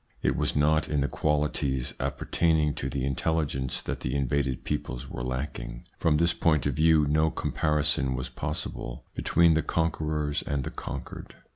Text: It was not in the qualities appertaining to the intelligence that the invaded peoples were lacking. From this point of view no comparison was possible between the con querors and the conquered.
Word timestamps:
It 0.23 0.35
was 0.35 0.55
not 0.55 0.89
in 0.89 1.01
the 1.01 1.07
qualities 1.07 1.93
appertaining 1.99 2.73
to 2.73 2.89
the 2.89 3.05
intelligence 3.05 3.83
that 3.83 3.99
the 3.99 4.15
invaded 4.15 4.63
peoples 4.63 5.07
were 5.07 5.21
lacking. 5.21 5.83
From 5.99 6.17
this 6.17 6.33
point 6.33 6.65
of 6.65 6.73
view 6.73 7.05
no 7.07 7.29
comparison 7.29 8.15
was 8.15 8.27
possible 8.27 9.05
between 9.13 9.53
the 9.53 9.61
con 9.61 9.91
querors 9.91 10.41
and 10.47 10.63
the 10.63 10.71
conquered. 10.71 11.35